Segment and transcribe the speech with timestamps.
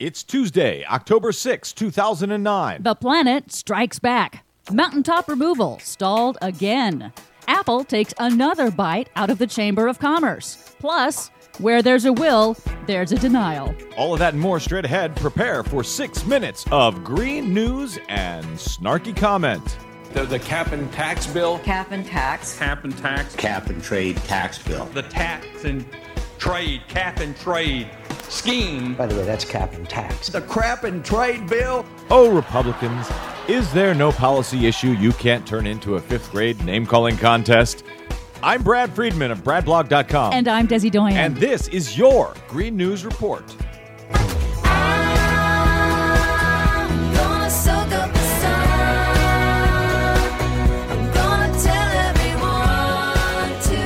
[0.00, 2.82] It's Tuesday, October 6, 2009.
[2.82, 4.46] The planet strikes back.
[4.72, 7.12] Mountaintop removal stalled again.
[7.46, 10.74] Apple takes another bite out of the Chamber of Commerce.
[10.78, 11.28] Plus,
[11.58, 13.74] where there's a will, there's a denial.
[13.98, 15.14] All of that and more straight ahead.
[15.16, 19.76] Prepare for six minutes of green news and snarky comment.
[20.14, 21.58] The, the cap and tax bill.
[21.58, 22.58] Cap and tax.
[22.58, 23.36] Cap and tax.
[23.36, 24.86] Cap and trade tax bill.
[24.94, 25.84] The tax and
[26.38, 27.90] trade, cap and trade
[28.30, 28.94] scheme.
[28.94, 30.28] By the way, that's cap and tax.
[30.28, 31.84] The crap and trade bill.
[32.10, 33.06] Oh, Republicans,
[33.48, 37.82] is there no policy issue you can't turn into a fifth grade name calling contest?
[38.42, 40.32] I'm Brad Friedman of BradBlog.com.
[40.32, 41.16] And I'm Desi Doyen.
[41.18, 43.44] And this is your Green News Report.
[44.64, 45.16] I'm
[47.12, 48.68] gonna soak up the sun.
[50.90, 53.78] I'm gonna tell everyone to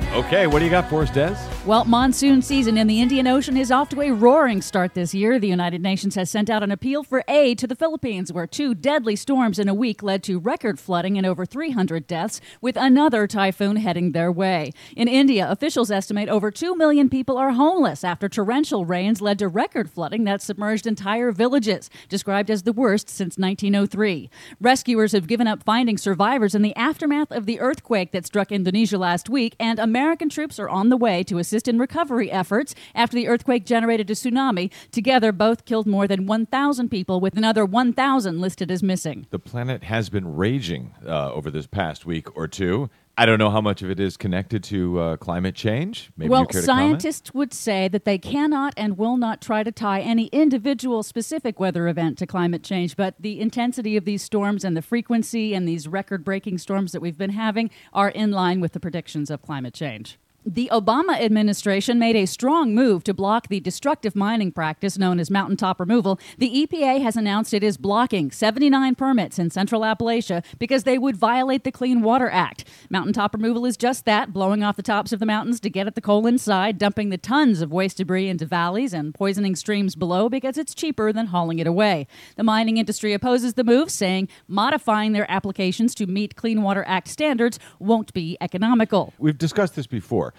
[0.00, 1.36] lighten Okay, what do you got for us, Des?
[1.66, 5.40] Well, monsoon season in the Indian Ocean is off to a roaring start this year.
[5.40, 8.72] The United Nations has sent out an appeal for aid to the Philippines, where two
[8.72, 13.26] deadly storms in a week led to record flooding and over 300 deaths, with another
[13.26, 14.70] typhoon heading their way.
[14.94, 19.48] In India, officials estimate over 2 million people are homeless after torrential rains led to
[19.48, 24.30] record flooding that submerged entire villages, described as the worst since 1903.
[24.60, 28.98] Rescuers have given up finding survivors in the aftermath of the earthquake that struck Indonesia
[28.98, 33.14] last week, and American troops are on the way to assist in recovery efforts after
[33.14, 34.70] the earthquake generated a tsunami.
[34.90, 39.26] Together, both killed more than 1,000 people, with another 1,000 listed as missing.
[39.30, 42.90] The planet has been raging uh, over this past week or two.
[43.18, 46.10] I don't know how much of it is connected to uh, climate change.
[46.18, 47.00] Maybe well, you care to comment?
[47.02, 51.58] scientists would say that they cannot and will not try to tie any individual specific
[51.58, 55.66] weather event to climate change, but the intensity of these storms and the frequency and
[55.66, 59.40] these record breaking storms that we've been having are in line with the predictions of
[59.40, 60.18] climate change.
[60.48, 65.28] The Obama administration made a strong move to block the destructive mining practice known as
[65.28, 66.20] mountaintop removal.
[66.38, 71.16] The EPA has announced it is blocking 79 permits in Central Appalachia because they would
[71.16, 72.64] violate the Clean Water Act.
[72.88, 75.96] Mountaintop removal is just that blowing off the tops of the mountains to get at
[75.96, 80.28] the coal inside, dumping the tons of waste debris into valleys, and poisoning streams below
[80.28, 82.06] because it's cheaper than hauling it away.
[82.36, 87.08] The mining industry opposes the move, saying modifying their applications to meet Clean Water Act
[87.08, 89.12] standards won't be economical.
[89.18, 90.34] We've discussed this before.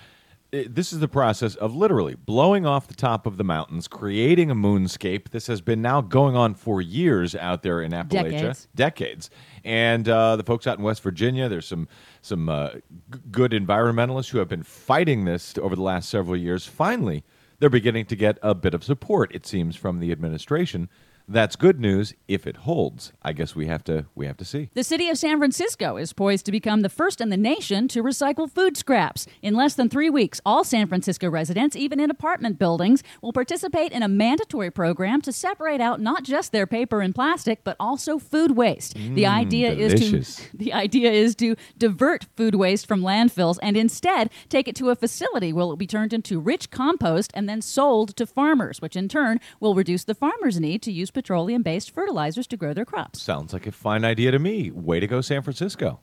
[0.53, 4.50] I- This is the process of literally blowing off the top of the mountains, creating
[4.50, 5.30] a moonscape.
[5.31, 8.68] This has been now going on for years out there in Appalachia, Decades.
[8.75, 9.30] Decades.
[9.66, 11.88] And uh, the folks out in West Virginia, there's some
[12.22, 12.69] some uh,
[13.12, 16.66] g- good environmentalists who have been fighting this over the last several years.
[16.66, 17.24] Finally,
[17.59, 19.34] they're beginning to get a bit of support.
[19.35, 20.90] It seems from the administration.
[21.29, 23.11] That's good news if it holds.
[23.21, 24.69] I guess we have to we have to see.
[24.73, 28.01] The city of San Francisco is poised to become the first in the nation to
[28.01, 29.27] recycle food scraps.
[29.41, 33.91] In less than three weeks, all San Francisco residents, even in apartment buildings, will participate
[33.91, 38.19] in a mandatory program to separate out not just their paper and plastic, but also
[38.19, 38.95] food waste.
[38.95, 40.13] Mmm, the idea delicious.
[40.13, 44.77] is to the idea is to divert food waste from landfills and instead take it
[44.77, 48.25] to a facility where it will be turned into rich compost and then sold to
[48.25, 52.75] farmers, which in turn will reduce the farmers' need to use petroleum-based fertilizers to grow
[52.75, 53.19] their crops.
[53.19, 54.69] Sounds like a fine idea to me.
[54.69, 56.00] Way to go, San Francisco.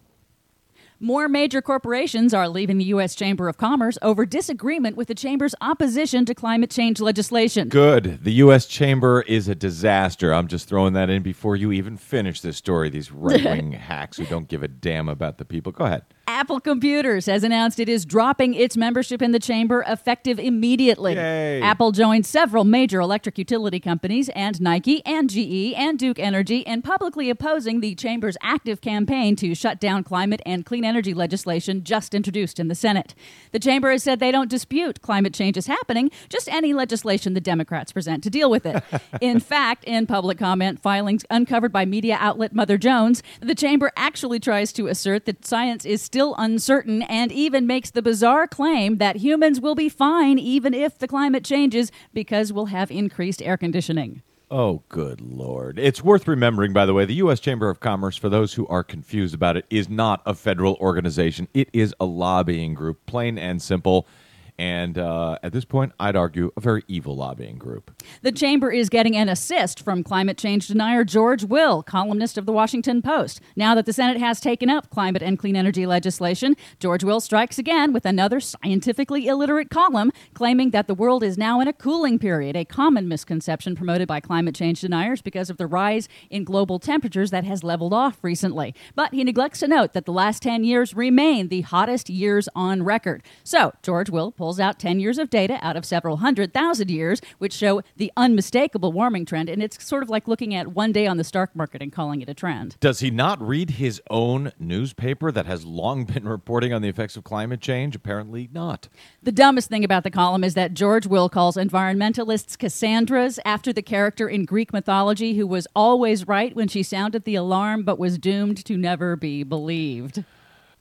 [0.98, 3.14] More major corporations are leaving the U.S.
[3.14, 7.68] Chamber of Commerce over disagreement with the Chamber's opposition to climate change legislation.
[7.68, 8.24] Good.
[8.24, 8.66] The U.S.
[8.66, 10.34] Chamber is a disaster.
[10.34, 12.90] I'm just throwing that in before you even finish this story.
[12.90, 15.70] These right wing hacks who don't give a damn about the people.
[15.70, 16.02] Go ahead.
[16.34, 21.14] Apple Computers has announced it is dropping its membership in the chamber effective immediately.
[21.14, 21.62] Yay.
[21.62, 26.82] Apple joined several major electric utility companies and Nike and GE and Duke Energy in
[26.82, 32.14] publicly opposing the chamber's active campaign to shut down climate and clean energy legislation just
[32.14, 33.14] introduced in the Senate.
[33.52, 37.40] The chamber has said they don't dispute climate change is happening, just any legislation the
[37.40, 38.82] Democrats present to deal with it.
[39.20, 44.40] in fact, in public comment filings uncovered by media outlet Mother Jones, the chamber actually
[44.40, 49.16] tries to assert that science is still uncertain and even makes the bizarre claim that
[49.16, 54.22] humans will be fine even if the climate changes because we'll have increased air conditioning.
[54.50, 55.78] Oh, good Lord.
[55.78, 57.40] It's worth remembering, by the way, the U.S.
[57.40, 61.46] Chamber of Commerce, for those who are confused about it, is not a federal organization.
[61.52, 64.06] It is a lobbying group, plain and simple.
[64.56, 67.90] And uh, at this point, I'd argue a very evil lobbying group.
[68.22, 72.52] The chamber is getting an assist from climate change denier George Will, columnist of the
[72.52, 73.40] Washington Post.
[73.56, 77.58] Now that the Senate has taken up climate and clean energy legislation, George Will strikes
[77.58, 82.18] again with another scientifically illiterate column claiming that the world is now in a cooling
[82.18, 86.78] period, a common misconception promoted by climate change deniers because of the rise in global
[86.78, 88.72] temperatures that has leveled off recently.
[88.94, 92.84] But he neglects to note that the last 10 years remain the hottest years on
[92.84, 93.24] record.
[93.42, 97.18] So, George Will pulls out 10 years of data out of several hundred thousand years,
[97.38, 99.48] which show the unmistakable warming trend.
[99.48, 102.20] And it's sort of like looking at one day on the stock market and calling
[102.20, 102.76] it a trend.
[102.78, 107.16] Does he not read his own newspaper that has long been reporting on the effects
[107.16, 107.96] of climate change?
[107.96, 108.88] Apparently not.
[109.22, 113.80] The dumbest thing about the column is that George Will calls environmentalists Cassandras after the
[113.80, 118.18] character in Greek mythology who was always right when she sounded the alarm but was
[118.18, 120.22] doomed to never be believed.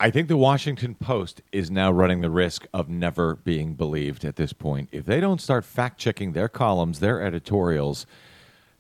[0.04, 4.36] I think the Washington Post is now running the risk of never being believed at
[4.36, 4.90] this point.
[4.92, 8.06] If they don't start fact checking their columns, their editorials,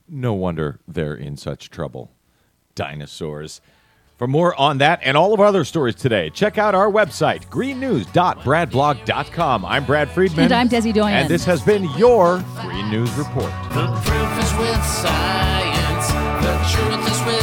[0.05, 2.11] no wonder they're in such trouble.
[2.75, 3.61] Dinosaurs.
[4.17, 7.47] For more on that and all of our other stories today, check out our website,
[7.47, 9.65] greennews.bradblog.com.
[9.65, 10.43] I'm Brad Friedman.
[10.43, 11.15] And I'm Desi Doyen.
[11.15, 13.53] And this has been your Green News Report.
[13.69, 16.11] The proof is with science.
[16.43, 17.42] The truth is with